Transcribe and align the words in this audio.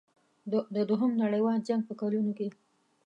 د 0.75 0.77
دوهم 0.89 1.11
نړیوال 1.23 1.59
جنګ 1.67 1.81
په 1.87 1.93
کلونو 2.01 2.31
کې. 2.37 2.47